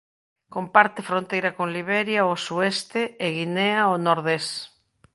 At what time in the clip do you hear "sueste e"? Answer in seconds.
2.47-3.27